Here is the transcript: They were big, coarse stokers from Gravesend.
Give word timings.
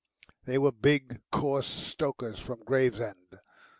They 0.45 0.57
were 0.57 0.71
big, 0.71 1.21
coarse 1.31 1.67
stokers 1.67 2.39
from 2.39 2.63
Gravesend. 2.63 3.37